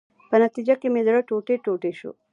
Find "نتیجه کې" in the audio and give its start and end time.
0.43-0.87